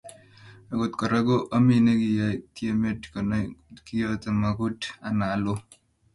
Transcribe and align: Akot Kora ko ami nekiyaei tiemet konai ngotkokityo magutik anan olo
Akot 0.71 0.91
Kora 0.99 1.17
ko 1.27 1.35
ami 1.55 1.75
nekiyaei 1.85 2.37
tiemet 2.53 3.01
konai 3.13 3.45
ngotkokityo 3.67 4.29
magutik 4.41 4.93
anan 5.07 5.31
olo 5.37 5.53